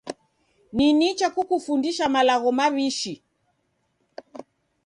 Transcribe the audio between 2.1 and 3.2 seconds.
malagho maw'ishi.